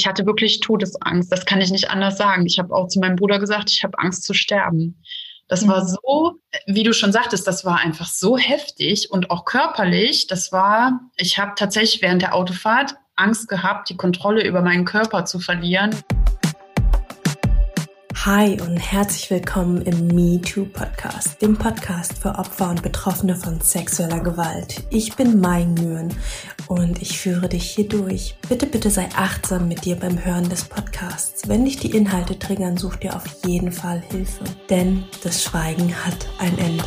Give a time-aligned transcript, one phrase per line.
[0.00, 1.30] ich hatte wirklich Todesangst.
[1.30, 2.46] Das kann ich nicht anders sagen.
[2.46, 5.02] Ich habe auch zu meinem Bruder gesagt, ich habe Angst zu sterben.
[5.46, 5.88] Das war mhm.
[5.88, 6.32] so,
[6.66, 10.26] wie du schon sagtest, das war einfach so heftig und auch körperlich.
[10.26, 15.26] Das war, ich habe tatsächlich während der Autofahrt Angst gehabt, die Kontrolle über meinen Körper
[15.26, 15.90] zu verlieren.
[18.26, 23.62] Hi und herzlich willkommen im Me Too Podcast, dem Podcast für Opfer und Betroffene von
[23.62, 24.84] sexueller Gewalt.
[24.90, 26.14] Ich bin Mai Nguyen
[26.68, 28.36] und ich führe dich hier durch.
[28.46, 31.48] Bitte, bitte sei achtsam mit dir beim Hören des Podcasts.
[31.48, 36.28] Wenn dich die Inhalte triggern, such dir auf jeden Fall Hilfe, denn das Schweigen hat
[36.38, 36.84] ein Ende.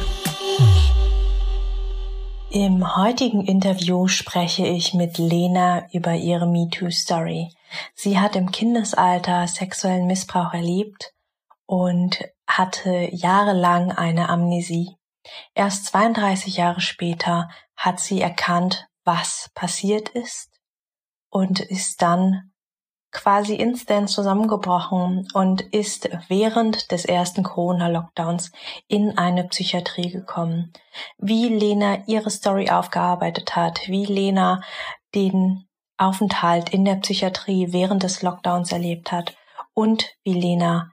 [2.52, 7.50] Im heutigen Interview spreche ich mit Lena über ihre MeToo-Story.
[7.96, 11.14] Sie hat im Kindesalter sexuellen Missbrauch erlebt
[11.66, 14.98] und hatte jahrelang eine Amnesie.
[15.54, 20.50] Erst 32 Jahre später hat sie erkannt, was passiert ist
[21.30, 22.54] und ist dann
[23.12, 28.52] quasi instant zusammengebrochen und ist während des ersten Corona-Lockdowns
[28.88, 30.74] in eine Psychiatrie gekommen.
[31.18, 34.62] Wie Lena ihre Story aufgearbeitet hat, wie Lena
[35.14, 39.36] den Aufenthalt in der Psychiatrie während des Lockdowns erlebt hat
[39.76, 40.92] und wie Lena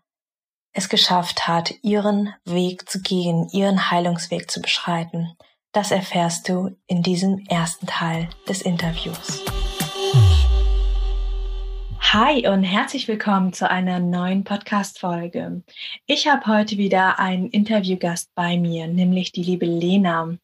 [0.72, 5.36] es geschafft hat, ihren Weg zu gehen, ihren Heilungsweg zu beschreiten.
[5.72, 9.44] Das erfährst du in diesem ersten Teil des Interviews.
[12.12, 15.62] Hi und herzlich willkommen zu einer neuen Podcast-Folge.
[16.06, 20.36] Ich habe heute wieder einen Interviewgast bei mir, nämlich die liebe Lena.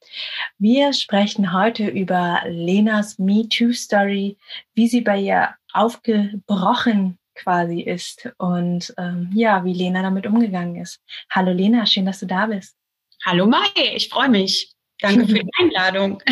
[0.58, 4.38] Wir sprechen heute über Lenas Me Too Story,
[4.74, 11.00] wie sie bei ihr aufgebrochen quasi ist und ähm, ja, wie Lena damit umgegangen ist.
[11.30, 12.76] Hallo Lena, schön, dass du da bist.
[13.24, 14.72] Hallo Mai, ich freue mich.
[15.00, 16.22] Danke für die Einladung.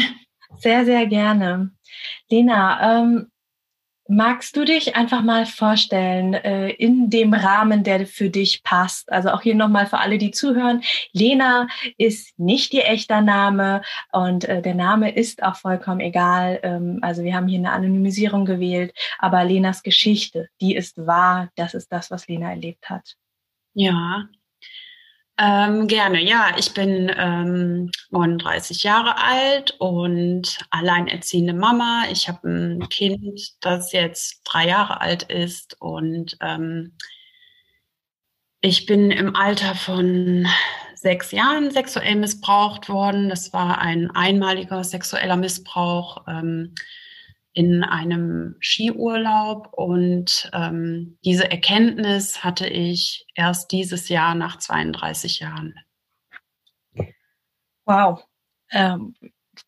[0.58, 1.70] Sehr, sehr gerne.
[2.30, 3.30] Lena, ähm,
[4.06, 9.10] Magst du dich einfach mal vorstellen, äh, in dem Rahmen, der für dich passt?
[9.10, 10.82] Also auch hier nochmal für alle, die zuhören.
[11.12, 13.80] Lena ist nicht ihr echter Name
[14.12, 16.60] und äh, der Name ist auch vollkommen egal.
[16.62, 21.48] Ähm, also wir haben hier eine Anonymisierung gewählt, aber Lenas Geschichte, die ist wahr.
[21.56, 23.16] Das ist das, was Lena erlebt hat.
[23.72, 24.28] Ja,
[25.38, 26.54] ähm, gerne, ja.
[26.58, 32.04] Ich bin ähm, 39 Jahre alt und alleinerziehende Mama.
[32.10, 36.96] Ich habe ein Kind, das jetzt drei Jahre alt ist und ähm,
[38.60, 40.46] ich bin im Alter von
[40.94, 43.28] sechs Jahren sexuell missbraucht worden.
[43.28, 46.24] Das war ein einmaliger sexueller Missbrauch.
[46.26, 46.74] Ähm,
[47.54, 55.74] in einem Skiurlaub und ähm, diese Erkenntnis hatte ich erst dieses Jahr nach 32 Jahren.
[57.84, 58.24] Wow.
[58.70, 59.14] Ähm,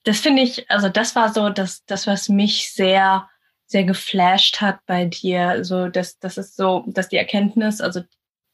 [0.03, 3.29] das finde ich, also das war so das, das, was mich sehr,
[3.67, 5.65] sehr geflasht hat bei dir.
[5.65, 8.03] So, das, das ist so, dass die Erkenntnis, also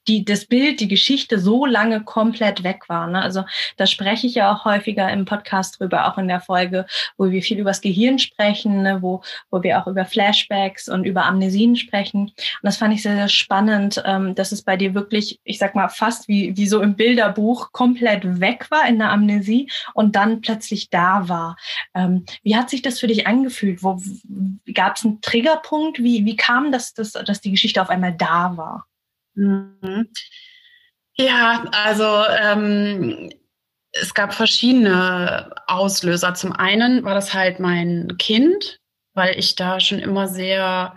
[0.07, 3.07] die, das Bild, die Geschichte so lange komplett weg war.
[3.07, 3.21] Ne?
[3.21, 3.43] Also
[3.77, 6.85] da spreche ich ja auch häufiger im Podcast drüber, auch in der Folge,
[7.17, 9.01] wo wir viel übers Gehirn sprechen, ne?
[9.01, 12.23] wo, wo wir auch über Flashbacks und über Amnesien sprechen.
[12.23, 15.75] Und das fand ich sehr, sehr spannend, ähm, dass es bei dir wirklich, ich sag
[15.75, 20.41] mal, fast wie, wie so im Bilderbuch komplett weg war in der Amnesie und dann
[20.41, 21.55] plötzlich da war.
[21.95, 23.83] Ähm, wie hat sich das für dich angefühlt?
[23.83, 24.01] Wo
[24.73, 25.99] gab es einen Triggerpunkt?
[25.99, 28.87] Wie, wie kam das, dass, dass die Geschichte auf einmal da war?
[29.35, 30.09] Mhm.
[31.15, 32.05] Ja, also
[32.41, 33.29] ähm,
[33.91, 36.33] es gab verschiedene Auslöser.
[36.33, 38.79] Zum einen war das halt mein Kind,
[39.13, 40.95] weil ich da schon immer sehr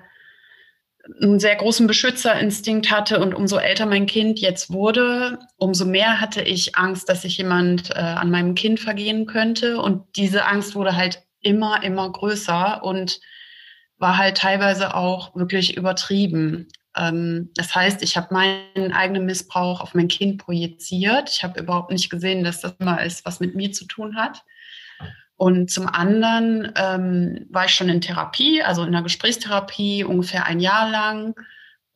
[1.23, 6.43] einen sehr großen Beschützerinstinkt hatte und umso älter mein Kind jetzt wurde, umso mehr hatte
[6.43, 10.97] ich Angst, dass sich jemand äh, an meinem Kind vergehen könnte und diese Angst wurde
[10.97, 13.21] halt immer, immer größer und
[13.99, 16.69] war halt teilweise auch wirklich übertrieben.
[16.97, 21.31] Ähm, das heißt, ich habe meinen eigenen Missbrauch auf mein Kind projiziert.
[21.31, 24.43] Ich habe überhaupt nicht gesehen, dass das immer ist, was mit mir zu tun hat.
[25.37, 30.61] Und zum anderen ähm, war ich schon in Therapie, also in der Gesprächstherapie ungefähr ein
[30.61, 31.35] Jahr lang,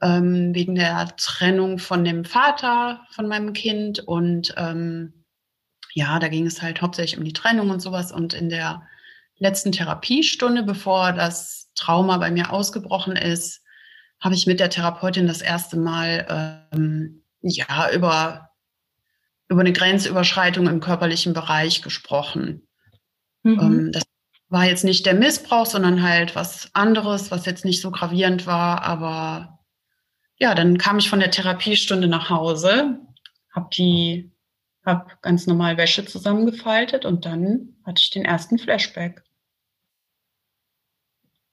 [0.02, 4.00] ähm, wegen der Trennung von dem Vater von meinem Kind.
[4.00, 5.24] Und ähm,
[5.94, 8.12] ja, da ging es halt hauptsächlich um die Trennung und sowas.
[8.12, 8.82] Und in der
[9.38, 13.62] letzten Therapiestunde, bevor das Trauma bei mir ausgebrochen ist,
[14.20, 18.50] habe ich mit der Therapeutin das erste Mal ähm, ja über
[19.48, 22.68] über eine Grenzüberschreitung im körperlichen Bereich gesprochen.
[23.42, 23.60] Mhm.
[23.60, 24.04] Ähm, das
[24.48, 28.82] war jetzt nicht der Missbrauch, sondern halt was anderes, was jetzt nicht so gravierend war.
[28.82, 29.58] Aber
[30.38, 33.00] ja, dann kam ich von der Therapiestunde nach Hause,
[33.52, 34.32] habe die,
[34.84, 39.22] habe ganz normal Wäsche zusammengefaltet und dann hatte ich den ersten Flashback.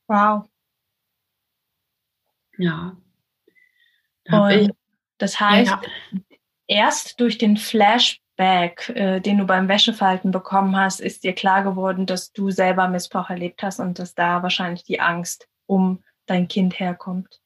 [0.07, 0.47] Wow.
[2.57, 2.97] Ja.
[4.29, 4.73] Und
[5.17, 5.81] das heißt, ja.
[6.67, 12.05] erst durch den Flashback, äh, den du beim Wäschefalten bekommen hast, ist dir klar geworden,
[12.05, 16.79] dass du selber Missbrauch erlebt hast und dass da wahrscheinlich die Angst um dein Kind
[16.79, 17.39] herkommt.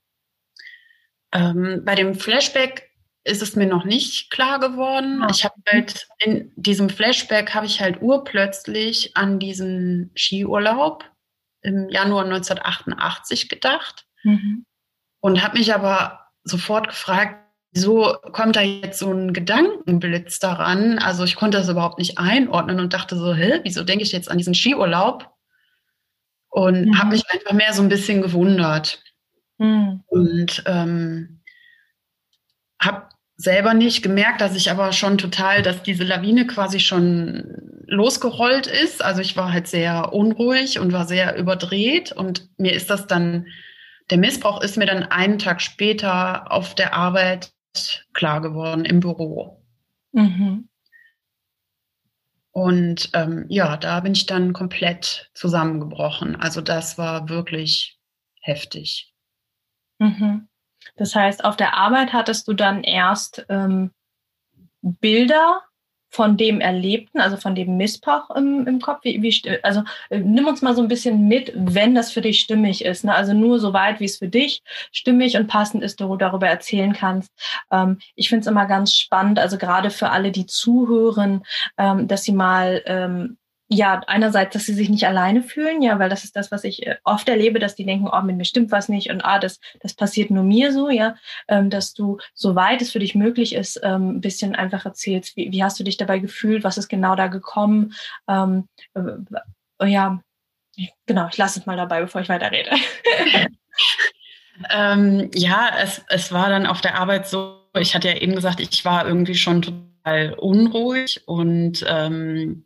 [1.32, 2.90] Ähm, bei dem Flashback
[3.24, 5.22] ist es mir noch nicht klar geworden.
[5.22, 5.28] Ah.
[5.30, 11.06] Ich habe halt in diesem Flashback habe ich halt urplötzlich an diesen Skiurlaub
[11.62, 14.66] im Januar 1988 gedacht mhm.
[15.22, 17.38] Und habe mich aber sofort gefragt,
[17.72, 21.00] wieso kommt da jetzt so ein Gedankenblitz daran?
[21.00, 24.30] Also ich konnte das überhaupt nicht einordnen und dachte so, hä, wieso denke ich jetzt
[24.30, 25.30] an diesen Skiurlaub?
[26.50, 27.00] Und mhm.
[27.00, 29.02] habe mich einfach mehr so ein bisschen gewundert.
[29.58, 30.04] Mhm.
[30.08, 31.42] Und ähm,
[32.82, 33.08] habe
[33.38, 39.04] selber nicht gemerkt, dass ich aber schon total, dass diese Lawine quasi schon losgerollt ist.
[39.04, 43.48] Also ich war halt sehr unruhig und war sehr überdreht und mir ist das dann,
[44.12, 47.54] der Missbrauch ist mir dann einen Tag später auf der Arbeit
[48.14, 49.64] klar geworden im Büro.
[50.12, 50.68] Mhm.
[52.52, 56.36] Und ähm, ja, da bin ich dann komplett zusammengebrochen.
[56.36, 57.98] Also das war wirklich
[58.42, 59.14] heftig.
[60.00, 60.50] Mhm.
[60.98, 63.92] Das heißt, auf der Arbeit hattest du dann erst ähm,
[64.82, 65.62] Bilder
[66.12, 69.00] von dem Erlebten, also von dem Missbrauch im, im Kopf?
[69.04, 72.40] Wie, wie, also äh, nimm uns mal so ein bisschen mit, wenn das für dich
[72.42, 73.04] stimmig ist.
[73.04, 73.16] Ne?
[73.16, 74.62] Also nur so weit, wie es für dich
[74.92, 77.32] stimmig und passend ist, du darüber erzählen kannst.
[77.72, 81.44] Ähm, ich finde es immer ganz spannend, also gerade für alle, die zuhören,
[81.78, 83.38] ähm, dass sie mal ähm,
[83.74, 86.86] ja, einerseits, dass sie sich nicht alleine fühlen, ja, weil das ist das, was ich
[86.86, 89.62] äh, oft erlebe, dass die denken, oh, mit mir stimmt was nicht und ah, das,
[89.80, 91.16] das passiert nur mir so, ja,
[91.48, 95.54] ähm, dass du, soweit es für dich möglich ist, ähm, ein bisschen einfach erzählst, wie,
[95.54, 97.94] wie hast du dich dabei gefühlt, was ist genau da gekommen,
[98.28, 100.20] ähm, äh, ja,
[101.06, 102.72] genau, ich lasse es mal dabei, bevor ich weiterrede.
[104.70, 108.60] ähm, ja, es, es war dann auf der Arbeit so, ich hatte ja eben gesagt,
[108.60, 112.66] ich war irgendwie schon total unruhig und ähm,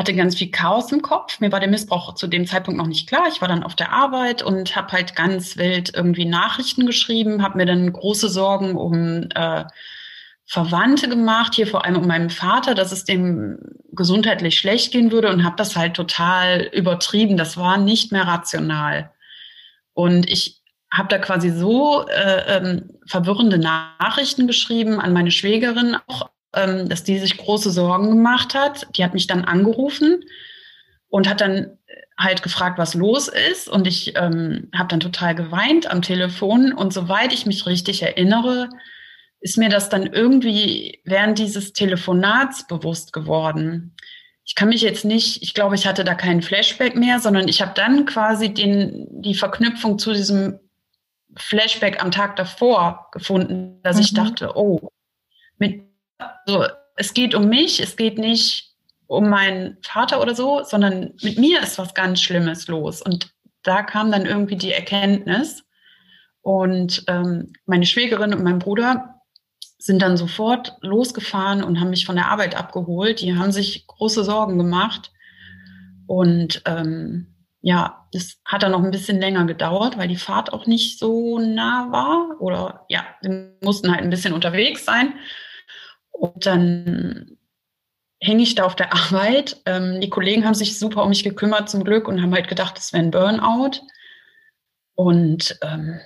[0.00, 1.40] hatte ganz viel Chaos im Kopf.
[1.40, 3.28] Mir war der Missbrauch zu dem Zeitpunkt noch nicht klar.
[3.28, 7.58] Ich war dann auf der Arbeit und habe halt ganz wild irgendwie Nachrichten geschrieben, habe
[7.58, 9.64] mir dann große Sorgen um äh,
[10.46, 13.58] Verwandte gemacht, hier vor allem um meinen Vater, dass es dem
[13.92, 17.36] gesundheitlich schlecht gehen würde und habe das halt total übertrieben.
[17.36, 19.10] Das war nicht mehr rational.
[19.92, 26.30] Und ich habe da quasi so äh, ähm, verwirrende Nachrichten geschrieben an meine Schwägerin, auch
[26.54, 28.86] ähm, dass die sich große Sorgen gemacht hat.
[28.96, 30.24] Die hat mich dann angerufen
[31.08, 31.78] und hat dann
[32.18, 33.68] halt gefragt, was los ist.
[33.68, 36.72] Und ich ähm, habe dann total geweint am Telefon.
[36.72, 38.68] Und soweit ich mich richtig erinnere,
[39.40, 43.96] ist mir das dann irgendwie während dieses Telefonats bewusst geworden.
[44.44, 47.62] Ich kann mich jetzt nicht, ich glaube, ich hatte da keinen Flashback mehr, sondern ich
[47.62, 50.60] habe dann quasi den, die Verknüpfung zu diesem
[51.36, 54.02] Flashback am Tag davor gefunden, dass mhm.
[54.02, 54.90] ich dachte, oh,
[55.58, 55.89] mit
[56.46, 56.64] so,
[56.96, 58.74] es geht um mich, es geht nicht
[59.06, 63.02] um meinen Vater oder so, sondern mit mir ist was ganz Schlimmes los.
[63.02, 63.32] Und
[63.62, 65.64] da kam dann irgendwie die Erkenntnis.
[66.42, 69.20] Und ähm, meine Schwägerin und mein Bruder
[69.78, 73.20] sind dann sofort losgefahren und haben mich von der Arbeit abgeholt.
[73.20, 75.10] Die haben sich große Sorgen gemacht.
[76.06, 80.66] Und ähm, ja, das hat dann noch ein bisschen länger gedauert, weil die Fahrt auch
[80.66, 82.40] nicht so nah war.
[82.40, 85.14] Oder ja, wir mussten halt ein bisschen unterwegs sein.
[86.20, 87.38] Und dann
[88.20, 89.56] hänge ich da auf der Arbeit.
[89.64, 92.76] Ähm, die Kollegen haben sich super um mich gekümmert zum Glück und haben halt gedacht,
[92.78, 93.80] es wäre ein Burnout.
[94.94, 95.98] Und ähm,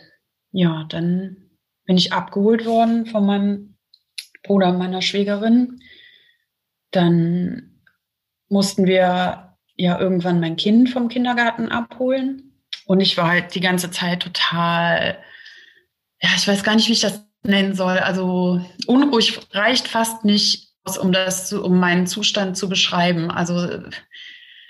[0.53, 1.51] ja, dann
[1.85, 3.77] bin ich abgeholt worden von meinem
[4.45, 5.81] Bruder und meiner Schwägerin.
[6.93, 7.81] Dann
[8.49, 12.63] mussten wir ja irgendwann mein Kind vom Kindergarten abholen.
[12.87, 15.19] Und ich war halt die ganze Zeit total,
[16.23, 17.99] ja, ich weiß gar nicht, wie ich das nennen soll.
[17.99, 23.31] Also unruhig reicht fast nicht aus, um das, zu, um meinen Zustand zu beschreiben.
[23.31, 23.69] Also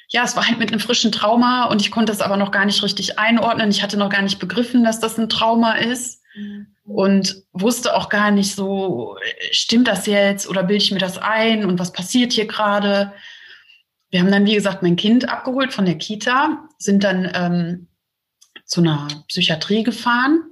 [0.08, 2.64] ja, es war halt mit einem frischen Trauma und ich konnte es aber noch gar
[2.64, 3.70] nicht richtig einordnen.
[3.70, 6.66] Ich hatte noch gar nicht begriffen, dass das ein Trauma ist mhm.
[6.84, 9.16] und wusste auch gar nicht so,
[9.50, 13.12] stimmt das jetzt oder bilde ich mir das ein und was passiert hier gerade?
[14.10, 17.88] Wir haben dann, wie gesagt, mein Kind abgeholt von der Kita, sind dann ähm,
[18.64, 20.42] zu einer Psychiatrie gefahren.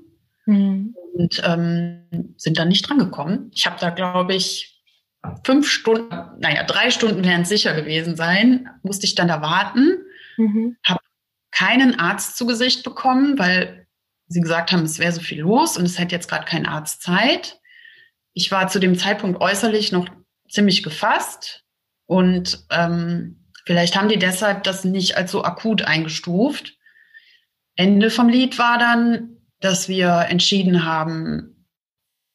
[0.46, 3.50] Mhm und ähm, sind dann nicht drangekommen.
[3.54, 4.82] Ich habe da, glaube ich,
[5.44, 9.98] fünf Stunden, naja, drei Stunden werden sicher gewesen sein, musste ich dann da warten,
[10.36, 10.76] mhm.
[10.84, 11.00] habe
[11.50, 13.86] keinen Arzt zu Gesicht bekommen, weil
[14.26, 17.02] sie gesagt haben, es wäre so viel los und es hätte jetzt gerade kein Arzt
[17.02, 17.60] Zeit.
[18.32, 20.08] Ich war zu dem Zeitpunkt äußerlich noch
[20.48, 21.64] ziemlich gefasst
[22.06, 26.76] und ähm, vielleicht haben die deshalb das nicht als so akut eingestuft.
[27.76, 29.31] Ende vom Lied war dann,
[29.62, 31.66] dass wir entschieden haben,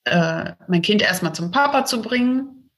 [0.06, 2.70] äh, mein Kind erstmal zum Papa zu bringen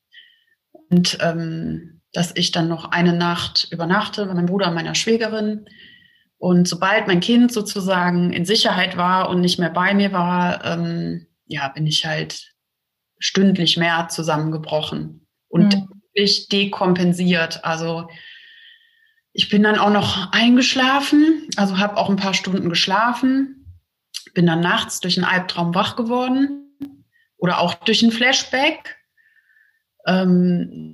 [0.90, 5.66] und ähm, dass ich dann noch eine Nacht übernachte bei meinem Bruder und meiner Schwägerin.
[6.40, 11.28] Und sobald mein Kind sozusagen in Sicherheit war und nicht mehr bei mir war, ähm,
[11.46, 12.54] ja, bin ich halt
[13.20, 16.02] stündlich mehr zusammengebrochen und mhm.
[16.14, 17.64] ich dekompensiert.
[17.64, 18.10] Also
[19.34, 23.59] ich bin dann auch noch eingeschlafen, also habe auch ein paar Stunden geschlafen,
[24.34, 26.76] bin dann nachts durch einen Albtraum wach geworden
[27.38, 28.98] oder auch durch ein Flashback.
[30.06, 30.94] Ähm,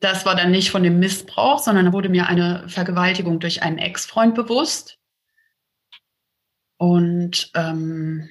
[0.00, 3.78] das war dann nicht von dem Missbrauch, sondern da wurde mir eine Vergewaltigung durch einen
[3.78, 4.98] Ex-Freund bewusst.
[6.76, 8.28] Und ähm,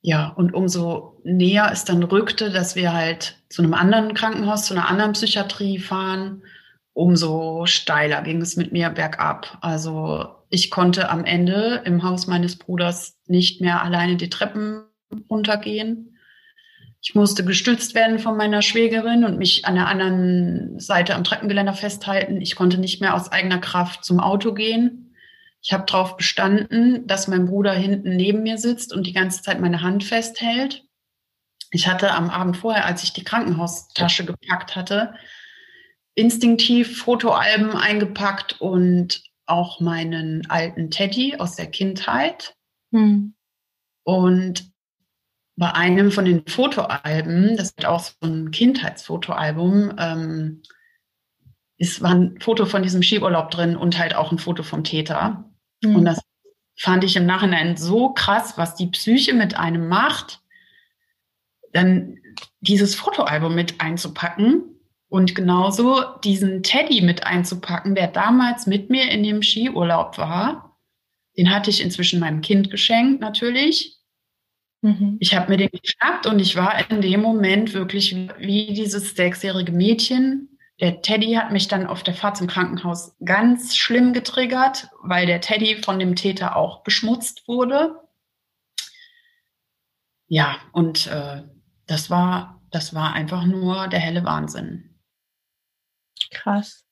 [0.00, 4.74] ja, und umso näher es dann rückte, dass wir halt zu einem anderen Krankenhaus, zu
[4.74, 6.42] einer anderen Psychiatrie fahren,
[6.92, 9.58] umso steiler ging es mit mir bergab.
[9.60, 14.84] Also ich konnte am Ende im Haus meines Bruders nicht mehr alleine die Treppen
[15.30, 16.18] runtergehen.
[17.00, 21.74] Ich musste gestützt werden von meiner Schwägerin und mich an der anderen Seite am Treppengeländer
[21.74, 22.40] festhalten.
[22.40, 25.14] Ich konnte nicht mehr aus eigener Kraft zum Auto gehen.
[25.62, 29.60] Ich habe darauf bestanden, dass mein Bruder hinten neben mir sitzt und die ganze Zeit
[29.60, 30.84] meine Hand festhält.
[31.70, 35.14] Ich hatte am Abend vorher, als ich die Krankenhaustasche gepackt hatte,
[36.18, 42.56] instinktiv Fotoalben eingepackt und auch meinen alten Teddy aus der Kindheit.
[42.92, 43.34] Hm.
[44.02, 44.72] Und
[45.56, 50.62] bei einem von den Fotoalben, das ist auch so ein Kindheitsfotoalbum, ähm,
[51.76, 55.48] ist, war ein Foto von diesem Skiurlaub drin und halt auch ein Foto vom Täter.
[55.84, 55.96] Mhm.
[55.96, 56.20] Und das
[56.76, 60.40] fand ich im Nachhinein so krass, was die Psyche mit einem macht,
[61.72, 62.18] dann
[62.60, 64.77] dieses Fotoalbum mit einzupacken
[65.08, 70.78] und genauso diesen Teddy mit einzupacken, der damals mit mir in dem Skiurlaub war.
[71.36, 73.96] Den hatte ich inzwischen meinem Kind geschenkt, natürlich.
[74.82, 75.16] Mhm.
[75.20, 79.72] Ich habe mir den geschnappt und ich war in dem Moment wirklich wie, dieses sechsjährige
[79.72, 80.58] Mädchen.
[80.80, 85.40] Der Teddy hat mich dann auf der Fahrt zum Krankenhaus ganz schlimm getriggert, weil der
[85.40, 87.96] Teddy von dem Täter auch beschmutzt wurde.
[90.26, 91.42] Ja, und äh,
[91.86, 94.87] das war, das war einfach nur der helle Wahnsinn.
[96.30, 96.84] Krass.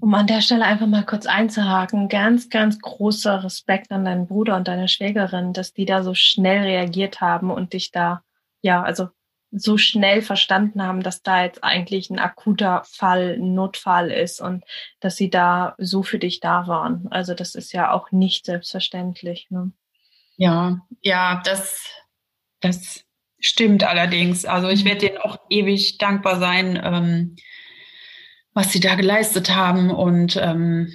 [0.00, 4.56] Um an der Stelle einfach mal kurz einzuhaken, ganz, ganz großer Respekt an deinen Bruder
[4.56, 8.22] und deine Schwägerin, dass die da so schnell reagiert haben und dich da,
[8.60, 9.08] ja, also
[9.52, 14.64] so schnell verstanden haben, dass da jetzt eigentlich ein akuter Fall, ein Notfall ist und
[15.00, 17.06] dass sie da so für dich da waren.
[17.10, 19.48] Also das ist ja auch nicht selbstverständlich.
[19.50, 19.72] Ne?
[20.36, 21.86] Ja, ja, das,
[22.60, 23.04] das
[23.38, 24.46] stimmt allerdings.
[24.46, 24.88] Also ich mhm.
[24.88, 26.80] werde denen auch ewig dankbar sein.
[26.82, 27.36] Ähm,
[28.54, 30.88] was sie da geleistet haben und ähm,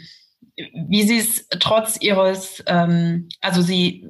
[0.87, 4.07] wie sie es trotz ihres, ähm, also sie,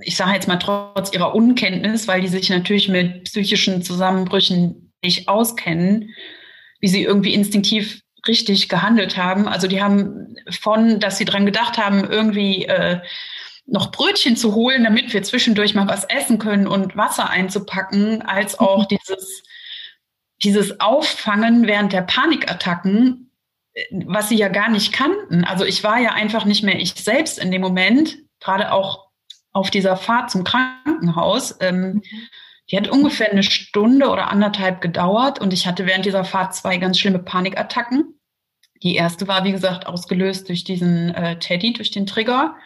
[0.00, 5.28] ich sage jetzt mal trotz ihrer Unkenntnis, weil die sich natürlich mit psychischen Zusammenbrüchen nicht
[5.28, 6.10] auskennen,
[6.80, 9.48] wie sie irgendwie instinktiv richtig gehandelt haben.
[9.48, 13.00] Also die haben von, dass sie dran gedacht haben, irgendwie äh,
[13.66, 18.58] noch Brötchen zu holen, damit wir zwischendurch mal was essen können und Wasser einzupacken, als
[18.58, 19.42] auch dieses
[20.42, 23.30] dieses Auffangen während der Panikattacken,
[24.04, 25.44] was sie ja gar nicht kannten.
[25.44, 29.06] Also ich war ja einfach nicht mehr ich selbst in dem Moment, gerade auch
[29.52, 31.56] auf dieser Fahrt zum Krankenhaus.
[31.60, 32.02] Ähm,
[32.70, 36.78] die hat ungefähr eine Stunde oder anderthalb gedauert und ich hatte während dieser Fahrt zwei
[36.78, 38.18] ganz schlimme Panikattacken.
[38.82, 42.56] Die erste war, wie gesagt, ausgelöst durch diesen äh, Teddy, durch den Trigger.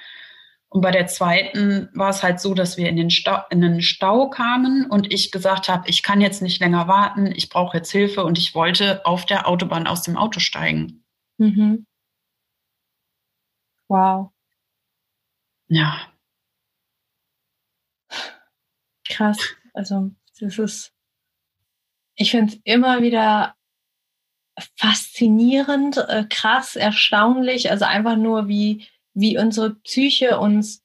[0.77, 3.81] Und bei der zweiten war es halt so, dass wir in den Stau, in den
[3.81, 7.91] Stau kamen und ich gesagt habe, ich kann jetzt nicht länger warten, ich brauche jetzt
[7.91, 11.03] Hilfe und ich wollte auf der Autobahn aus dem Auto steigen.
[11.39, 11.87] Mhm.
[13.89, 14.33] Wow.
[15.69, 16.13] Ja.
[19.09, 19.39] Krass.
[19.73, 20.93] Also, das ist,
[22.17, 23.55] ich finde es immer wieder
[24.77, 27.71] faszinierend, äh, krass, erstaunlich.
[27.71, 30.83] Also einfach nur, wie, wie unsere Psyche uns,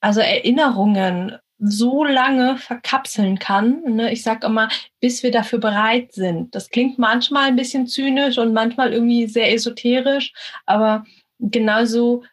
[0.00, 3.82] also Erinnerungen so lange verkapseln kann.
[3.84, 4.12] Ne?
[4.12, 4.68] Ich sage immer,
[5.00, 6.54] bis wir dafür bereit sind.
[6.54, 10.32] Das klingt manchmal ein bisschen zynisch und manchmal irgendwie sehr esoterisch,
[10.66, 11.04] aber
[11.38, 12.24] genauso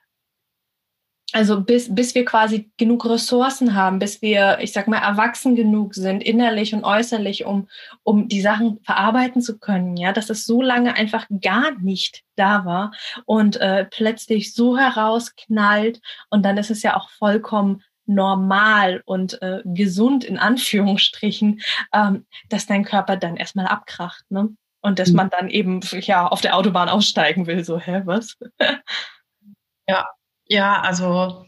[1.34, 5.96] also bis, bis wir quasi genug Ressourcen haben, bis wir, ich sag mal, erwachsen genug
[5.96, 7.68] sind, innerlich und äußerlich, um,
[8.04, 12.66] um die Sachen verarbeiten zu können, ja, dass es so lange einfach gar nicht da
[12.66, 12.92] war
[13.26, 19.62] und äh, plötzlich so herausknallt und dann ist es ja auch vollkommen normal und äh,
[19.64, 21.62] gesund in Anführungsstrichen,
[21.94, 24.50] ähm, dass dein Körper dann erstmal abkracht, ne?
[24.84, 25.18] Und dass mhm.
[25.18, 28.36] man dann eben ja auf der Autobahn aussteigen will, so, hä, was?
[29.88, 30.08] ja,
[30.52, 31.46] ja, also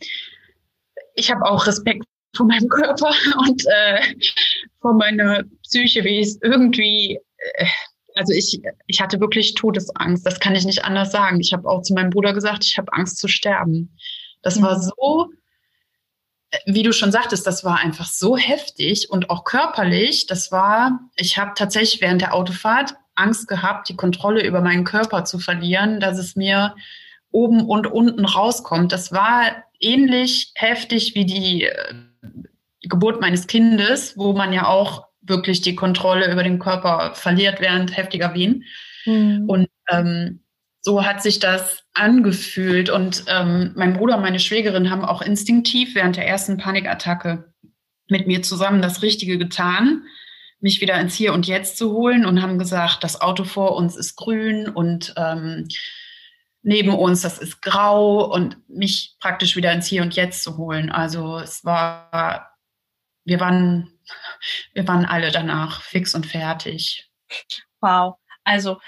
[1.13, 2.05] ich habe auch Respekt
[2.35, 4.01] vor meinem Körper und äh,
[4.79, 7.19] vor meiner Psyche, wie es irgendwie,
[7.55, 7.65] äh,
[8.15, 10.25] also ich, ich hatte wirklich Todesangst.
[10.25, 11.41] Das kann ich nicht anders sagen.
[11.41, 13.97] Ich habe auch zu meinem Bruder gesagt, ich habe Angst zu sterben.
[14.41, 14.63] Das mhm.
[14.63, 15.29] war so,
[16.65, 20.27] wie du schon sagtest, das war einfach so heftig und auch körperlich.
[20.27, 25.25] Das war, ich habe tatsächlich während der Autofahrt Angst gehabt, die Kontrolle über meinen Körper
[25.25, 26.73] zu verlieren, dass es mir
[27.33, 28.91] oben und unten rauskommt.
[28.91, 31.93] Das war ähnlich heftig wie die äh,
[32.83, 37.95] Geburt meines Kindes, wo man ja auch wirklich die Kontrolle über den Körper verliert während
[37.95, 38.63] heftiger Wehen.
[39.05, 39.45] Mhm.
[39.47, 40.41] Und ähm,
[40.81, 42.89] so hat sich das angefühlt.
[42.89, 47.53] Und ähm, mein Bruder und meine Schwägerin haben auch instinktiv während der ersten Panikattacke
[48.09, 50.03] mit mir zusammen das Richtige getan,
[50.59, 53.95] mich wieder ins Hier und Jetzt zu holen und haben gesagt, das Auto vor uns
[53.95, 55.67] ist grün und ähm,
[56.63, 60.89] neben uns, das ist grau und mich praktisch wieder ins Hier und Jetzt zu holen.
[60.89, 62.57] Also es war,
[63.25, 63.99] wir waren,
[64.73, 67.11] wir waren alle danach fix und fertig.
[67.81, 68.15] Wow.
[68.43, 68.79] Also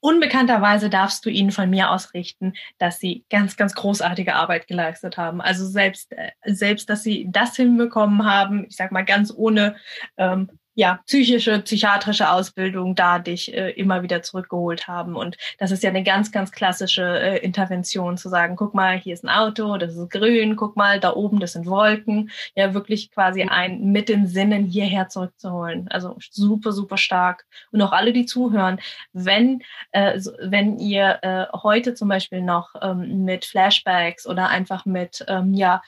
[0.00, 5.40] Unbekannterweise darfst du ihnen von mir ausrichten, dass sie ganz, ganz großartige Arbeit geleistet haben.
[5.40, 9.74] Also selbst, äh, selbst, dass sie das hinbekommen haben, ich sag mal ganz ohne
[10.16, 15.16] ähm, ja, psychische, psychiatrische Ausbildung da dich äh, immer wieder zurückgeholt haben.
[15.16, 19.14] Und das ist ja eine ganz, ganz klassische äh, Intervention, zu sagen, guck mal, hier
[19.14, 22.30] ist ein Auto, das ist grün, guck mal, da oben, das sind Wolken.
[22.54, 25.88] Ja, wirklich quasi ein mit den Sinnen hierher zurückzuholen.
[25.90, 27.44] Also super, super stark.
[27.72, 28.78] Und auch alle, die zuhören,
[29.12, 35.24] wenn, äh, wenn ihr äh, heute zum Beispiel noch ähm, mit Flashbacks oder einfach mit,
[35.26, 35.82] ähm, ja,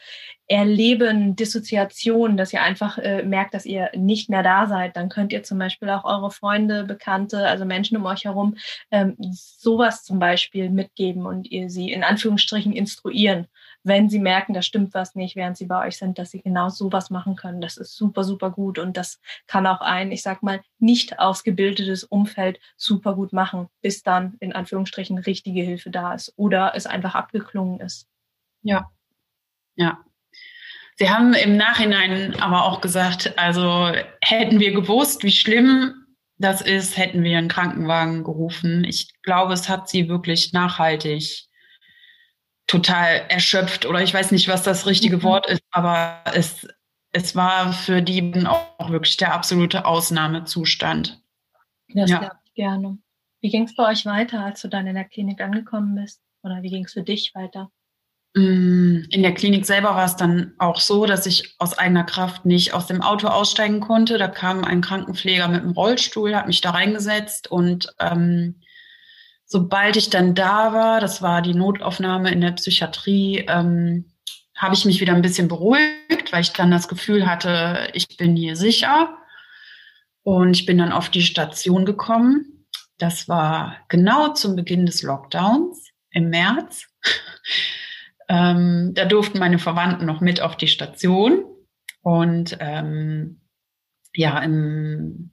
[0.51, 5.33] Erleben, Dissoziation, dass ihr einfach äh, merkt, dass ihr nicht mehr da seid, dann könnt
[5.33, 8.57] ihr zum Beispiel auch eure Freunde, Bekannte, also Menschen um euch herum,
[8.91, 13.47] ähm, sowas zum Beispiel mitgeben und ihr sie in Anführungsstrichen instruieren,
[13.85, 16.69] wenn sie merken, da stimmt was nicht, während sie bei euch sind, dass sie genau
[16.69, 17.61] sowas machen können.
[17.61, 22.03] Das ist super, super gut und das kann auch ein, ich sag mal, nicht ausgebildetes
[22.03, 27.15] Umfeld super gut machen, bis dann in Anführungsstrichen richtige Hilfe da ist oder es einfach
[27.15, 28.09] abgeklungen ist.
[28.63, 28.91] Ja,
[29.77, 30.05] ja,
[31.01, 35.95] Sie haben im Nachhinein aber auch gesagt, also hätten wir gewusst, wie schlimm
[36.37, 38.85] das ist, hätten wir einen Krankenwagen gerufen.
[38.85, 41.49] Ich glaube, es hat sie wirklich nachhaltig
[42.67, 45.23] total erschöpft oder ich weiß nicht, was das richtige mhm.
[45.23, 46.69] Wort ist, aber es,
[47.13, 51.23] es war für die auch wirklich der absolute Ausnahmezustand.
[51.95, 52.19] Das ja.
[52.19, 52.99] glaube ich gerne.
[53.41, 56.21] Wie ging es bei euch weiter, als du dann in der Klinik angekommen bist?
[56.43, 57.71] Oder wie ging es für dich weiter?
[58.35, 62.47] Mm, in der Klinik selber war es dann auch so, dass ich aus eigener Kraft
[62.47, 64.19] nicht aus dem Auto aussteigen konnte.
[64.19, 68.61] Da kam ein Krankenpfleger mit einem Rollstuhl, hat mich da reingesetzt und ähm,
[69.47, 74.13] sobald ich dann da war, das war die Notaufnahme in der Psychiatrie, ähm,
[74.57, 78.37] habe ich mich wieder ein bisschen beruhigt, weil ich dann das Gefühl hatte, ich bin
[78.37, 79.17] hier sicher.
[80.23, 82.67] Und ich bin dann auf die Station gekommen.
[82.99, 86.87] Das war genau zum Beginn des Lockdowns im März.
[88.31, 91.45] Ähm, da durften meine Verwandten noch mit auf die Station.
[92.03, 93.41] Und ähm,
[94.15, 95.33] ja, im,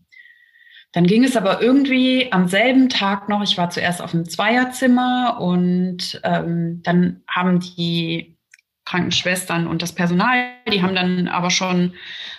[0.94, 5.38] dann ging es aber irgendwie am selben Tag noch, ich war zuerst auf einem Zweierzimmer
[5.40, 8.38] und ähm, dann haben die
[8.86, 11.94] Krankenschwestern und das Personal, die haben dann aber schon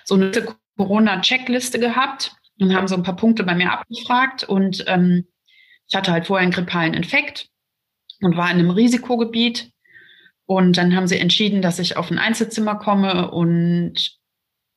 [0.04, 0.32] so eine
[0.76, 4.42] Corona-Checkliste gehabt und haben so ein paar Punkte bei mir abgefragt.
[4.42, 5.26] Und ähm,
[5.86, 7.48] ich hatte halt vorher einen grippalen Infekt
[8.22, 9.70] und war in einem Risikogebiet.
[10.48, 14.18] Und dann haben sie entschieden, dass ich auf ein Einzelzimmer komme und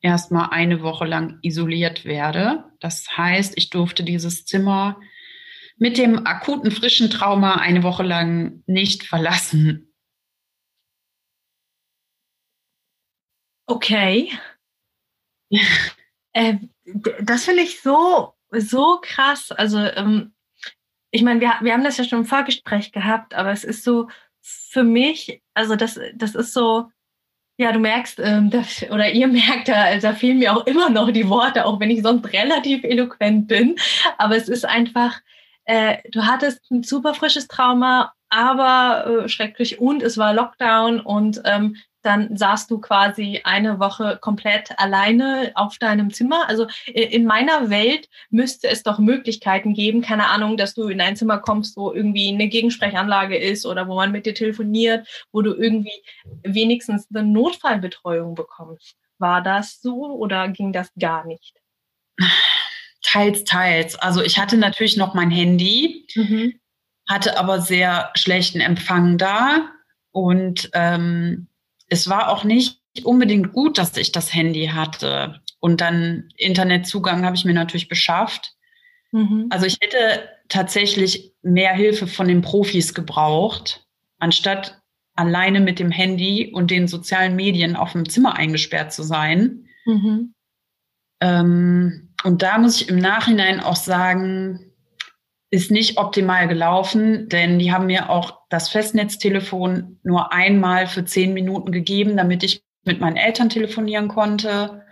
[0.01, 2.65] erstmal eine Woche lang isoliert werde.
[2.81, 4.99] Das heißt, ich durfte dieses Zimmer
[5.77, 9.93] mit dem akuten frischen Trauma eine Woche lang nicht verlassen.
[13.65, 14.29] Okay.
[16.33, 16.55] äh,
[17.21, 19.53] das finde ich so, so krass.
[19.53, 20.33] Also, ähm,
[21.11, 24.09] ich meine, wir, wir haben das ja schon im Vorgespräch gehabt, aber es ist so,
[24.71, 26.89] für mich, also das, das ist so,
[27.57, 31.11] ja, du merkst, ähm, das, oder ihr merkt, da, da fehlen mir auch immer noch
[31.11, 33.75] die Worte, auch wenn ich sonst relativ eloquent bin.
[34.17, 35.19] Aber es ist einfach,
[35.65, 41.41] äh, du hattest ein super frisches Trauma, aber äh, schrecklich und es war Lockdown und
[41.43, 46.47] ähm, dann saßt du quasi eine Woche komplett alleine auf deinem Zimmer.
[46.49, 51.15] Also in meiner Welt müsste es doch Möglichkeiten geben, keine Ahnung, dass du in ein
[51.15, 55.53] Zimmer kommst, wo irgendwie eine Gegensprechanlage ist oder wo man mit dir telefoniert, wo du
[55.53, 56.03] irgendwie
[56.43, 58.95] wenigstens eine Notfallbetreuung bekommst.
[59.19, 61.55] War das so oder ging das gar nicht?
[63.03, 63.95] Teils, teils.
[63.95, 66.59] Also ich hatte natürlich noch mein Handy, mhm.
[67.07, 69.69] hatte aber sehr schlechten Empfang da
[70.11, 71.47] und ähm,
[71.91, 75.41] es war auch nicht unbedingt gut, dass ich das Handy hatte.
[75.59, 78.55] Und dann Internetzugang habe ich mir natürlich beschafft.
[79.11, 79.47] Mhm.
[79.49, 83.85] Also ich hätte tatsächlich mehr Hilfe von den Profis gebraucht,
[84.19, 84.81] anstatt
[85.15, 89.65] alleine mit dem Handy und den sozialen Medien auf dem Zimmer eingesperrt zu sein.
[89.85, 90.33] Mhm.
[91.19, 94.70] Ähm, und da muss ich im Nachhinein auch sagen,
[95.51, 101.33] ist nicht optimal gelaufen, denn die haben mir auch das Festnetztelefon nur einmal für zehn
[101.33, 104.85] Minuten gegeben, damit ich mit meinen Eltern telefonieren konnte.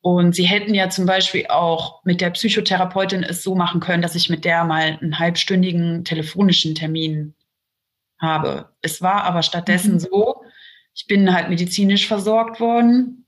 [0.00, 4.14] Und sie hätten ja zum Beispiel auch mit der Psychotherapeutin es so machen können, dass
[4.14, 7.34] ich mit der mal einen halbstündigen telefonischen Termin
[8.20, 8.70] habe.
[8.82, 9.98] Es war aber stattdessen mhm.
[9.98, 10.42] so,
[10.94, 13.26] ich bin halt medizinisch versorgt worden.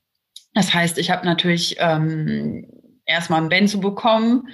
[0.53, 2.65] Das heißt, ich habe natürlich ähm,
[3.05, 4.51] erstmal ein Benzo bekommen äh,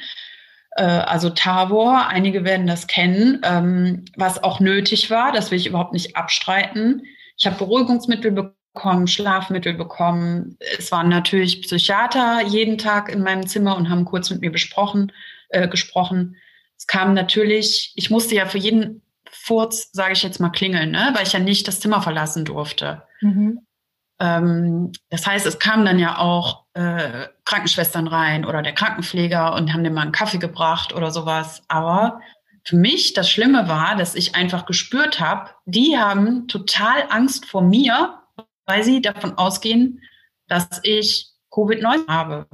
[0.82, 5.94] also Tavor, einige werden das kennen, ähm, was auch nötig war, das will ich überhaupt
[5.94, 7.04] nicht abstreiten.
[7.38, 10.58] Ich habe Beruhigungsmittel bekommen, Schlafmittel bekommen.
[10.78, 15.12] Es waren natürlich Psychiater jeden Tag in meinem Zimmer und haben kurz mit mir besprochen,
[15.50, 16.38] äh, gesprochen.
[16.78, 21.12] Es kam natürlich, ich musste ja für jeden Furz, sage ich jetzt mal, klingeln, ne?
[21.14, 23.04] weil ich ja nicht das Zimmer verlassen durfte.
[23.22, 23.66] Mhm.
[24.20, 29.74] Ähm, das heißt, es kamen dann ja auch äh, Krankenschwestern rein oder der Krankenpfleger und
[29.74, 31.64] haben dir mal einen Kaffee gebracht oder sowas.
[31.68, 32.22] Aber
[32.64, 37.62] für mich das Schlimme war, dass ich einfach gespürt habe, die haben total Angst vor
[37.62, 38.20] mir,
[38.66, 40.02] weil sie davon ausgehen,
[40.48, 42.48] dass ich Covid-19 habe.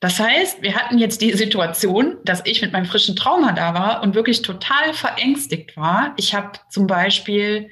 [0.00, 4.02] Das heißt, wir hatten jetzt die Situation, dass ich mit meinem frischen Trauma da war
[4.02, 6.14] und wirklich total verängstigt war.
[6.16, 7.68] Ich habe zum Beispiel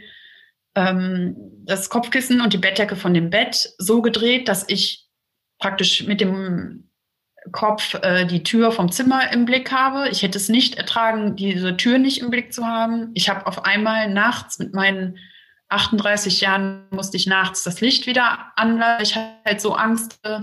[0.79, 5.09] ähm, das Kopfkissen und die Bettdecke von dem Bett so gedreht, dass ich
[5.59, 6.91] praktisch mit dem
[7.51, 10.09] Kopf äh, die Tür vom Zimmer im Blick habe.
[10.09, 13.11] Ich hätte es nicht ertragen, diese Tür nicht im Blick zu haben.
[13.15, 15.19] Ich habe auf einmal nachts mit meinen
[15.69, 19.03] 38 Jahren musste ich nachts das Licht wieder anlassen.
[19.03, 20.41] Ich hatte halt so Angst äh,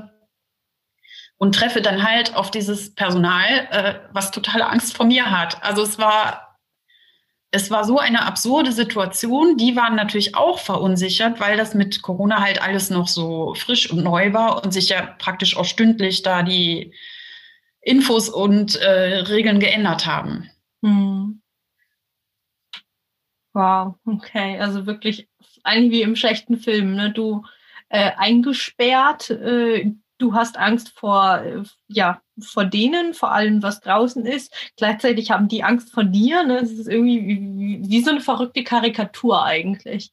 [1.37, 5.63] und treffe dann halt auf dieses Personal, äh, was totale Angst vor mir hat.
[5.63, 6.44] Also es war
[7.55, 9.55] es war so eine absurde Situation.
[9.55, 14.03] Die waren natürlich auch verunsichert, weil das mit Corona halt alles noch so frisch und
[14.03, 16.93] neu war und sich ja praktisch auch stündlich da die
[17.79, 20.49] Infos und äh, Regeln geändert haben.
[20.83, 21.41] Hm.
[23.53, 25.29] Wow, okay, also wirklich
[25.63, 27.11] eigentlich wie im schlechten Film, ne?
[27.11, 27.45] Du
[27.87, 34.25] äh, eingesperrt, äh, du hast Angst vor, äh, ja, vor denen, vor allem was draußen
[34.25, 34.53] ist.
[34.77, 36.43] Gleichzeitig haben die Angst vor dir.
[36.43, 36.57] Ne?
[36.57, 40.11] Es ist irgendwie wie, wie so eine verrückte Karikatur eigentlich.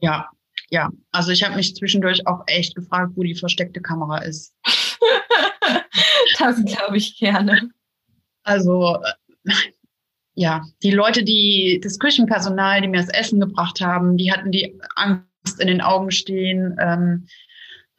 [0.00, 0.28] Ja,
[0.70, 0.90] ja.
[1.12, 4.54] Also ich habe mich zwischendurch auch echt gefragt, wo die versteckte Kamera ist.
[6.38, 7.70] das glaube ich gerne.
[8.42, 8.98] Also
[9.44, 9.52] äh,
[10.34, 14.80] ja, die Leute, die das Küchenpersonal, die mir das Essen gebracht haben, die hatten die
[14.96, 16.76] Angst in den Augen stehen.
[16.80, 17.26] Ähm,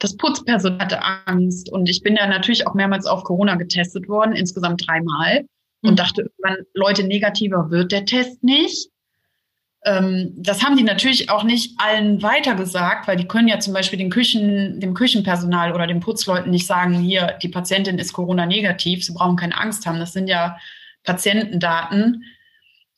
[0.04, 4.36] das Putzpersonal hatte Angst und ich bin ja natürlich auch mehrmals auf Corona getestet worden,
[4.36, 5.46] insgesamt dreimal
[5.82, 5.90] mhm.
[5.90, 8.90] und dachte irgendwann, Leute, negativer wird der Test nicht.
[9.86, 14.10] Ähm, das haben die natürlich auch nicht allen weitergesagt, weil die können ja zum Beispiel
[14.10, 19.14] Küchen, dem Küchenpersonal oder den Putzleuten nicht sagen, hier, die Patientin ist Corona negativ, sie
[19.14, 20.00] brauchen keine Angst haben.
[20.00, 20.58] Das sind ja
[21.04, 22.26] Patientendaten.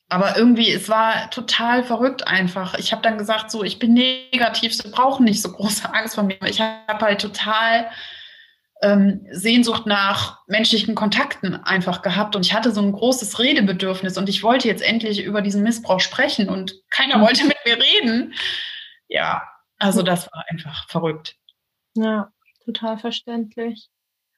[0.07, 2.77] Aber irgendwie, es war total verrückt einfach.
[2.77, 6.23] Ich habe dann gesagt, so, ich bin negativ, sie brauchen nicht so große Angst vor
[6.23, 6.37] mir.
[6.43, 7.89] Ich habe halt total
[8.81, 14.29] ähm, Sehnsucht nach menschlichen Kontakten einfach gehabt und ich hatte so ein großes Redebedürfnis und
[14.29, 18.33] ich wollte jetzt endlich über diesen Missbrauch sprechen und keiner wollte mit mir reden.
[19.07, 19.43] Ja,
[19.79, 21.35] also das war einfach verrückt.
[21.95, 22.31] Ja,
[22.63, 23.89] total verständlich.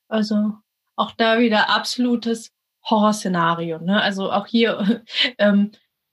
[0.07, 0.53] Also
[0.95, 2.51] auch da wieder absolutes
[2.89, 3.79] Horrorszenario.
[3.79, 4.01] Ne?
[4.01, 5.03] Also auch hier,
[5.37, 5.71] ähm,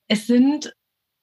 [0.08, 0.74] es sind,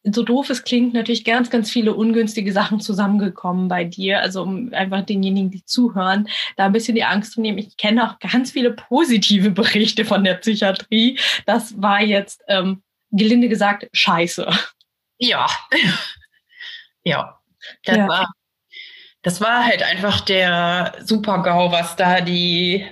[0.04, 4.22] so doof es klingt, natürlich ganz, ganz viele ungünstige Sachen zusammengekommen bei dir.
[4.22, 7.60] Also um einfach denjenigen, die zuhören, da ein bisschen die Angst zu nehmen.
[7.60, 11.20] Ich kenne auch ganz viele positive Berichte von der Psychiatrie.
[11.46, 14.50] Das war jetzt, ähm, gelinde gesagt, scheiße.
[15.20, 15.46] Ja.
[17.04, 17.38] ja.
[17.84, 18.08] Das ja.
[18.08, 18.32] war
[19.24, 22.88] das war halt einfach der Super-GAU, was da die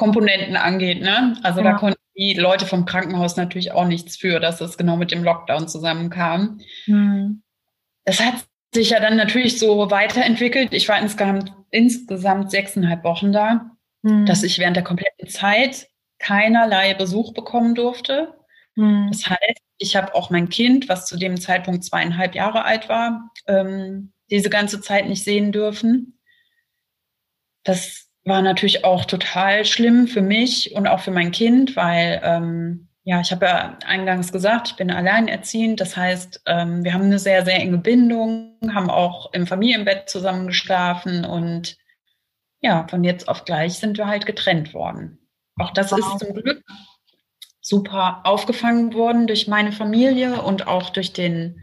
[0.00, 1.02] Komponenten angeht.
[1.02, 1.36] Ne?
[1.42, 1.72] Also ja.
[1.72, 5.22] da konnten die Leute vom Krankenhaus natürlich auch nichts für, dass es genau mit dem
[5.22, 6.58] Lockdown zusammenkam.
[6.86, 7.42] Mhm.
[8.06, 10.72] Das hat sich ja dann natürlich so weiterentwickelt.
[10.72, 14.24] Ich war insgesamt, insgesamt sechseinhalb Wochen da, mhm.
[14.24, 18.32] dass ich während der kompletten Zeit keinerlei Besuch bekommen durfte.
[18.76, 19.08] Mhm.
[19.12, 23.30] Das heißt, ich habe auch mein Kind, was zu dem Zeitpunkt zweieinhalb Jahre alt war,
[23.46, 26.18] ähm, diese ganze Zeit nicht sehen dürfen.
[27.64, 32.88] Das war natürlich auch total schlimm für mich und auch für mein Kind, weil ähm,
[33.02, 35.80] ja, ich habe ja eingangs gesagt, ich bin alleinerziehend.
[35.80, 40.46] Das heißt, ähm, wir haben eine sehr, sehr enge Bindung, haben auch im Familienbett zusammen
[40.46, 41.76] geschlafen und
[42.60, 45.18] ja, von jetzt auf gleich sind wir halt getrennt worden.
[45.56, 45.98] Auch das wow.
[45.98, 46.62] ist zum Glück
[47.60, 51.60] super aufgefangen worden durch meine Familie und auch durch den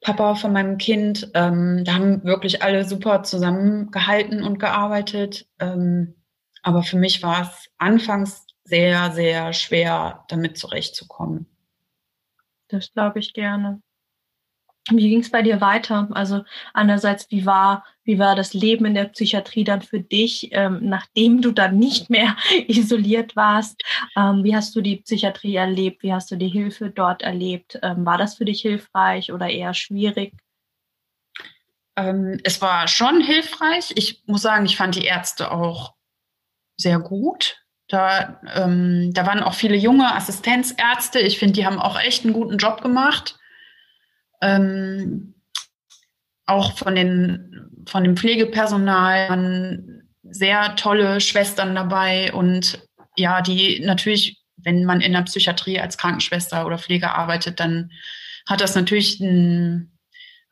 [0.00, 1.30] Papa von meinem Kind.
[1.34, 5.46] Ähm, da haben wirklich alle super zusammengehalten und gearbeitet.
[5.58, 6.14] Ähm,
[6.62, 11.46] aber für mich war es anfangs sehr, sehr schwer, damit zurechtzukommen.
[12.68, 13.80] Das glaube ich gerne.
[14.88, 16.08] Wie ging es bei dir weiter?
[16.12, 20.78] Also einerseits, wie war, wie war das Leben in der Psychiatrie dann für dich, ähm,
[20.82, 22.36] nachdem du dann nicht mehr
[22.68, 23.82] isoliert warst?
[24.16, 26.04] Ähm, wie hast du die Psychiatrie erlebt?
[26.04, 27.78] Wie hast du die Hilfe dort erlebt?
[27.82, 30.32] Ähm, war das für dich hilfreich oder eher schwierig?
[31.96, 33.92] Ähm, es war schon hilfreich.
[33.96, 35.94] Ich muss sagen, ich fand die Ärzte auch
[36.76, 37.62] sehr gut.
[37.88, 41.18] Da, ähm, da waren auch viele junge Assistenzärzte.
[41.20, 43.38] Ich finde, die haben auch echt einen guten Job gemacht.
[44.42, 45.34] Ähm,
[46.46, 52.80] auch von, den, von dem Pflegepersonal waren sehr tolle Schwestern dabei und
[53.16, 57.90] ja, die natürlich, wenn man in der Psychiatrie als Krankenschwester oder Pfleger arbeitet, dann
[58.46, 59.98] hat das natürlich einen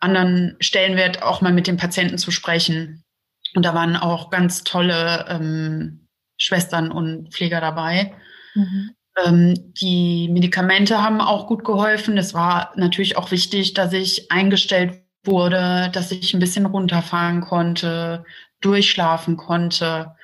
[0.01, 3.05] anderen Stellenwert, auch mal mit dem Patienten zu sprechen.
[3.55, 8.12] Und da waren auch ganz tolle ähm, Schwestern und Pfleger dabei.
[8.55, 8.90] Mhm.
[9.22, 12.18] Ähm, die Medikamente haben auch gut geholfen.
[12.18, 18.24] Es war natürlich auch wichtig, dass ich eingestellt wurde, dass ich ein bisschen runterfahren konnte,
[18.61, 20.14] durchschlafen konnte.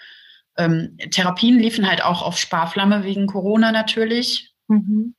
[0.56, 4.52] Ähm, Therapien liefen halt auch auf Sparflamme wegen Corona natürlich.
[4.68, 5.14] Mhm.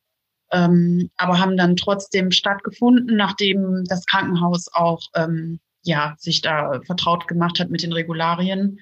[0.51, 7.27] Ähm, aber haben dann trotzdem stattgefunden, nachdem das Krankenhaus auch ähm, ja, sich da vertraut
[7.27, 8.79] gemacht hat mit den Regularien.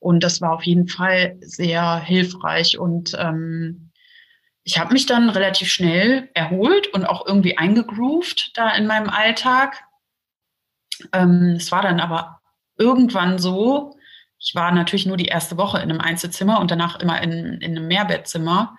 [0.00, 3.91] Und das war auf jeden Fall sehr hilfreich und ähm,
[4.64, 9.82] ich habe mich dann relativ schnell erholt und auch irgendwie eingegroovt da in meinem Alltag.
[11.12, 12.40] Ähm, es war dann aber
[12.78, 13.96] irgendwann so,
[14.38, 17.76] ich war natürlich nur die erste Woche in einem Einzelzimmer und danach immer in, in
[17.76, 18.76] einem Mehrbettzimmer.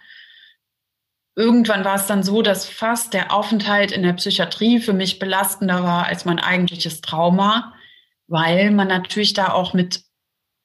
[1.36, 5.84] Irgendwann war es dann so, dass fast der Aufenthalt in der Psychiatrie für mich belastender
[5.84, 7.74] war als mein eigentliches Trauma,
[8.28, 10.04] weil man natürlich da auch mit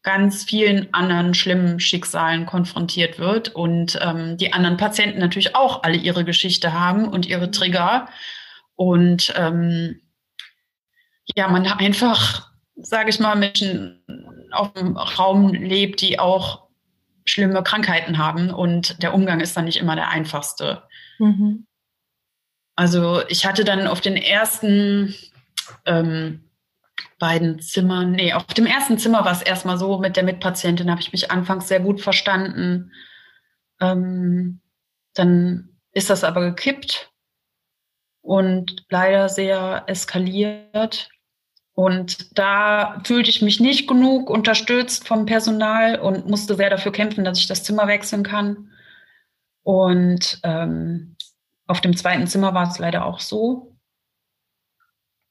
[0.02, 5.96] ganz vielen anderen schlimmen Schicksalen konfrontiert wird und ähm, die anderen Patienten natürlich auch alle
[5.96, 8.08] ihre Geschichte haben und ihre Trigger
[8.76, 10.00] und ähm,
[11.36, 14.02] ja, man einfach, sage ich mal, Menschen
[14.52, 16.68] auf dem Raum lebt, die auch
[17.26, 20.82] schlimme Krankheiten haben und der Umgang ist dann nicht immer der einfachste.
[21.18, 21.66] Mhm.
[22.76, 25.14] Also ich hatte dann auf den ersten
[25.84, 26.47] ähm,
[27.18, 31.00] beiden Zimmern, nee, auf dem ersten Zimmer war es erstmal so, mit der Mitpatientin habe
[31.00, 32.92] ich mich anfangs sehr gut verstanden.
[33.80, 34.60] Ähm,
[35.14, 37.12] dann ist das aber gekippt
[38.22, 41.08] und leider sehr eskaliert.
[41.74, 47.24] Und da fühlte ich mich nicht genug unterstützt vom Personal und musste sehr dafür kämpfen,
[47.24, 48.72] dass ich das Zimmer wechseln kann.
[49.62, 51.16] Und ähm,
[51.66, 53.76] auf dem zweiten Zimmer war es leider auch so.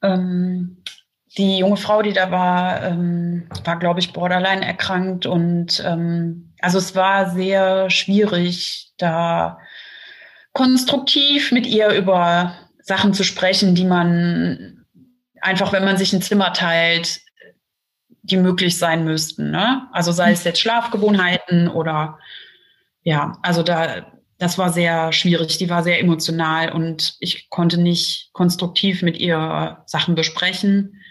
[0.01, 0.84] Ähm,
[1.38, 5.26] die junge Frau, die da war, ähm, war, glaube ich, borderline erkrankt.
[5.26, 9.60] Und ähm, also es war sehr schwierig, da
[10.54, 14.86] konstruktiv mit ihr über Sachen zu sprechen, die man
[15.41, 17.21] einfach, wenn man sich ein Zimmer teilt,
[18.23, 19.52] die möglich sein müssten.
[19.52, 19.88] Ne?
[19.91, 22.19] Also sei es jetzt Schlafgewohnheiten oder
[23.04, 25.58] ja, also da, das war sehr schwierig.
[25.58, 31.02] Die war sehr emotional und ich konnte nicht konstruktiv mit ihr Sachen besprechen.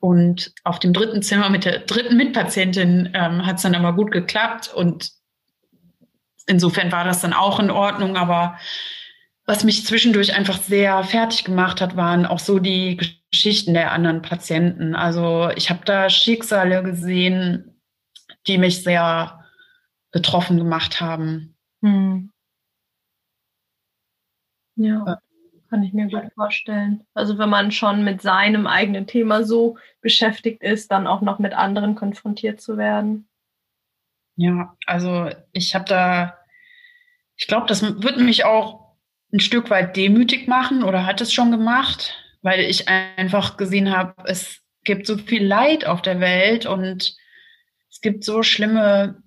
[0.00, 4.12] Und auf dem dritten Zimmer mit der dritten Mitpatientin ähm, hat es dann aber gut
[4.12, 5.10] geklappt und
[6.46, 8.16] insofern war das dann auch in Ordnung.
[8.16, 8.58] Aber
[9.46, 12.98] was mich zwischendurch einfach sehr fertig gemacht hat, waren auch so die
[13.30, 14.94] Geschichten der anderen Patienten.
[14.94, 17.80] Also ich habe da Schicksale gesehen,
[18.46, 19.44] die mich sehr
[20.10, 21.56] betroffen gemacht haben.
[21.82, 22.32] Hm.
[24.76, 25.18] Ja.
[25.68, 27.04] Kann ich mir gut vorstellen.
[27.14, 31.54] Also wenn man schon mit seinem eigenen Thema so beschäftigt ist, dann auch noch mit
[31.54, 33.28] anderen konfrontiert zu werden.
[34.36, 36.38] Ja, also ich habe da,
[37.36, 38.96] ich glaube, das wird mich auch
[39.32, 44.14] ein Stück weit demütig machen oder hat es schon gemacht, weil ich einfach gesehen habe,
[44.26, 47.16] es gibt so viel Leid auf der Welt und
[47.90, 49.22] es gibt so schlimme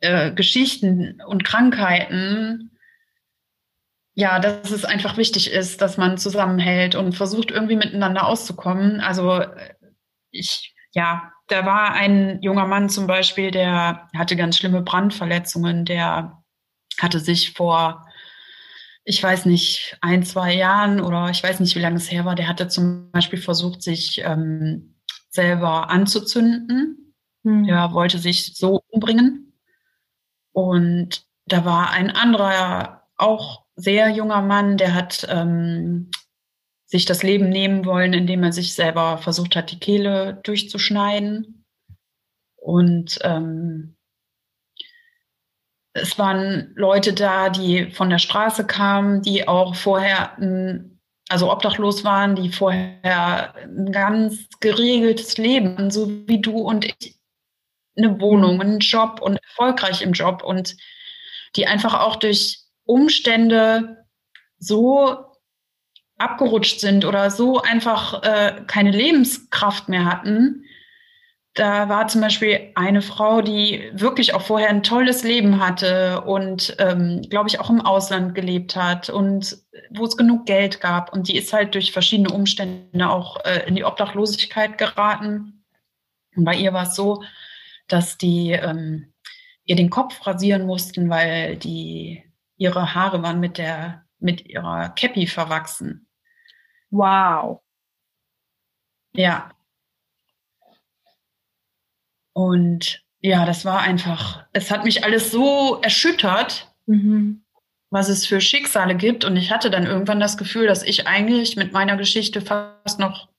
[0.00, 2.75] äh, Geschichten und Krankheiten
[4.16, 9.00] ja, dass es einfach wichtig ist, dass man zusammenhält und versucht irgendwie miteinander auszukommen.
[9.00, 9.44] Also
[10.30, 16.42] ich, ja, da war ein junger Mann zum Beispiel, der hatte ganz schlimme Brandverletzungen, der
[16.98, 18.06] hatte sich vor
[19.08, 22.34] ich weiß nicht, ein, zwei Jahren oder ich weiß nicht, wie lange es her war,
[22.34, 24.96] der hatte zum Beispiel versucht, sich ähm,
[25.30, 27.14] selber anzuzünden.
[27.44, 27.68] Mhm.
[27.68, 29.52] Der wollte sich so umbringen.
[30.50, 36.10] Und da war ein anderer, auch sehr junger Mann, der hat ähm,
[36.86, 41.64] sich das Leben nehmen wollen, indem er sich selber versucht hat, die Kehle durchzuschneiden.
[42.56, 43.96] Und ähm,
[45.92, 50.36] es waren Leute da, die von der Straße kamen, die auch vorher,
[51.28, 57.16] also obdachlos waren, die vorher ein ganz geregeltes Leben, so wie du und ich,
[57.96, 60.76] eine Wohnung, einen Job und erfolgreich im Job und
[61.56, 64.06] die einfach auch durch Umstände
[64.58, 65.16] so
[66.18, 70.64] abgerutscht sind oder so einfach äh, keine Lebenskraft mehr hatten,
[71.56, 76.76] da war zum Beispiel eine Frau, die wirklich auch vorher ein tolles Leben hatte und,
[76.78, 79.56] ähm, glaube ich, auch im Ausland gelebt hat und
[79.90, 81.14] wo es genug Geld gab.
[81.14, 85.64] Und die ist halt durch verschiedene Umstände auch äh, in die Obdachlosigkeit geraten.
[86.36, 87.22] Und bei ihr war es so,
[87.88, 89.14] dass die ähm,
[89.64, 92.22] ihr den Kopf rasieren mussten, weil die
[92.56, 96.08] ihre Haare waren mit der mit ihrer Cappy verwachsen.
[96.90, 97.62] Wow.
[99.12, 99.50] Ja,
[102.36, 107.46] und ja, das war einfach, es hat mich alles so erschüttert, mhm.
[107.88, 109.24] was es für Schicksale gibt.
[109.24, 113.30] Und ich hatte dann irgendwann das Gefühl, dass ich eigentlich mit meiner Geschichte fast noch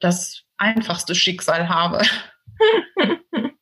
[0.00, 2.00] das einfachste Schicksal habe.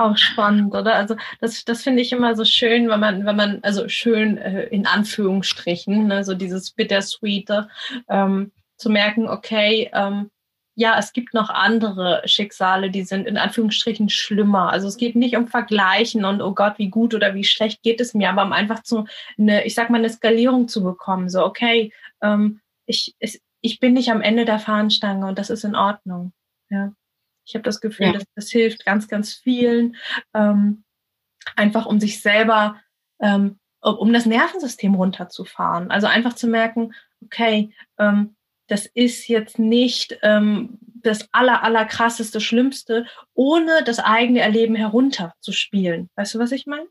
[0.00, 0.94] Auch spannend, oder?
[0.94, 4.62] Also das, das finde ich immer so schön, wenn man, wenn man, also schön äh,
[4.68, 7.68] in Anführungsstrichen, ne, so dieses Bittersweete,
[8.08, 10.30] ähm, zu merken, okay, ähm,
[10.74, 14.70] ja, es gibt noch andere Schicksale, die sind in Anführungsstrichen schlimmer.
[14.70, 18.00] Also es geht nicht um Vergleichen und oh Gott, wie gut oder wie schlecht geht
[18.00, 19.04] es mir, aber um einfach zu
[19.36, 21.28] eine, ich sag mal, eine Skalierung zu bekommen.
[21.28, 23.14] So, okay, ähm, ich,
[23.60, 26.32] ich, bin nicht am Ende der Fahnenstange und das ist in Ordnung.
[26.70, 26.92] Ja.
[27.50, 28.12] Ich habe das Gefühl, ja.
[28.12, 29.96] dass das hilft ganz, ganz vielen,
[30.34, 30.84] ähm,
[31.56, 32.76] einfach um sich selber,
[33.20, 35.90] ähm, um das Nervensystem runterzufahren.
[35.90, 38.36] Also einfach zu merken, okay, ähm,
[38.68, 46.08] das ist jetzt nicht ähm, das aller, aller krasseste, schlimmste, ohne das eigene Erleben herunterzuspielen.
[46.14, 46.86] Weißt du, was ich meine?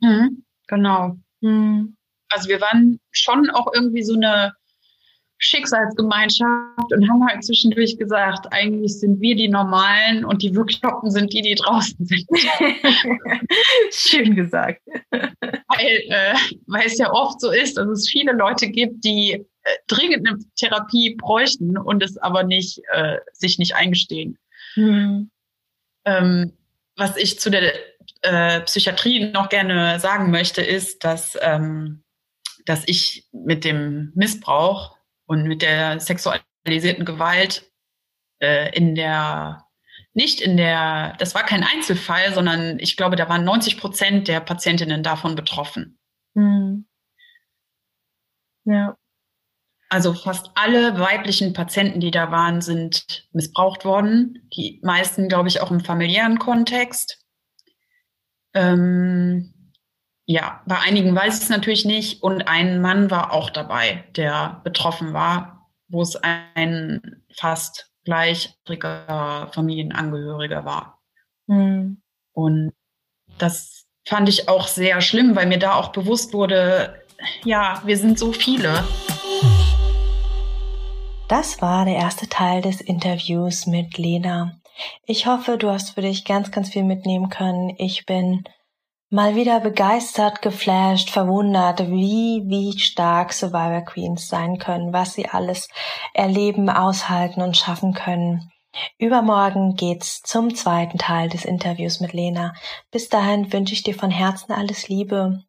[0.00, 1.16] Mhm, genau.
[1.40, 1.96] Mhm.
[2.28, 4.54] Also wir waren schon auch irgendwie so eine
[5.44, 11.10] Schicksalsgemeinschaft und haben halt zwischendurch gesagt, eigentlich sind wir die Normalen und die wirklich Toppen
[11.10, 12.26] sind die, die draußen sind.
[13.90, 14.80] Schön gesagt.
[15.10, 16.34] Weil, äh,
[16.66, 19.44] weil es ja oft so ist, dass es viele Leute gibt, die äh,
[19.86, 24.38] dringend eine Therapie bräuchten und es aber nicht, äh, sich nicht eingestehen.
[24.76, 25.30] Mhm.
[26.06, 26.52] Ähm,
[26.96, 27.74] was ich zu der
[28.22, 32.02] äh, Psychiatrie noch gerne sagen möchte, ist, dass, ähm,
[32.64, 37.70] dass ich mit dem Missbrauch und mit der sexualisierten Gewalt
[38.40, 39.64] äh, in der
[40.14, 44.40] nicht in der, das war kein Einzelfall, sondern ich glaube, da waren 90 Prozent der
[44.40, 45.98] Patientinnen davon betroffen.
[46.34, 46.86] Mhm.
[48.64, 48.96] Ja.
[49.88, 54.48] Also fast alle weiblichen Patienten, die da waren, sind missbraucht worden.
[54.56, 57.24] Die meisten, glaube ich, auch im familiären Kontext.
[58.54, 59.53] Ähm,
[60.26, 62.22] ja, bei einigen weiß ich es natürlich nicht.
[62.22, 70.64] Und ein Mann war auch dabei, der betroffen war, wo es ein fast gleichrige Familienangehöriger
[70.64, 71.02] war.
[71.46, 72.02] Mhm.
[72.32, 72.72] Und
[73.38, 77.02] das fand ich auch sehr schlimm, weil mir da auch bewusst wurde,
[77.44, 78.84] ja, wir sind so viele.
[81.28, 84.60] Das war der erste Teil des Interviews mit Lena.
[85.06, 87.74] Ich hoffe, du hast für dich ganz, ganz viel mitnehmen können.
[87.78, 88.44] Ich bin
[89.14, 95.68] mal wieder begeistert, geflasht, verwundert, wie, wie stark Survivor Queens sein können, was sie alles
[96.14, 98.50] erleben, aushalten und schaffen können.
[98.98, 102.54] Übermorgen geht's zum zweiten Teil des Interviews mit Lena.
[102.90, 105.44] Bis dahin wünsche ich dir von Herzen alles Liebe.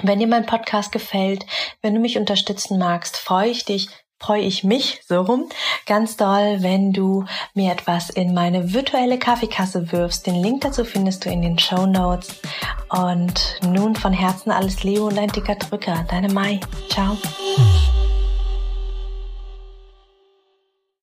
[0.00, 1.44] Wenn dir mein Podcast gefällt,
[1.82, 3.88] wenn du mich unterstützen magst, freue ich dich,
[4.24, 5.48] freue ich mich so rum
[5.84, 10.26] ganz doll, wenn du mir etwas in meine virtuelle Kaffeekasse wirfst.
[10.26, 12.40] Den Link dazu findest du in den Show Notes.
[12.88, 16.06] Und nun von Herzen alles Liebe und ein dicker Drücker.
[16.08, 16.60] Deine Mai.
[16.88, 17.18] Ciao.